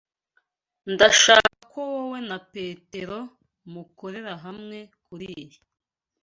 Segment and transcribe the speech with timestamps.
[0.93, 3.19] Ndashaka ko wowe na Petero
[3.71, 5.57] mukorera hamwe kuriyi.